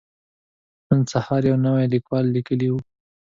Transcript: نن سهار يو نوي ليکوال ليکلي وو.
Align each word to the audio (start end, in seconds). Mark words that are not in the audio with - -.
نن 0.87 0.99
سهار 1.11 1.41
يو 1.49 1.55
نوي 1.65 1.85
ليکوال 1.93 2.25
ليکلي 2.35 2.67
وو. 2.71 2.79